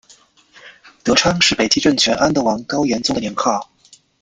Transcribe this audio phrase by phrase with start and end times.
[1.03, 3.69] 德昌是北齐政权安德王高延宗的年号。